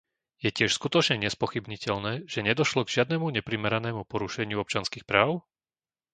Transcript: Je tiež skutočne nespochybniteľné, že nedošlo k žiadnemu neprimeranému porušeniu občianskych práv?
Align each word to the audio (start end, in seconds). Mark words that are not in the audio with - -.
Je 0.43 0.49
tiež 0.57 0.71
skutočne 0.79 1.15
nespochybniteľné, 1.25 2.13
že 2.33 2.41
nedošlo 2.47 2.81
k 2.89 2.93
žiadnemu 2.97 3.27
neprimeranému 3.37 4.01
porušeniu 4.11 4.57
občianskych 4.63 5.03
práv? 5.11 5.29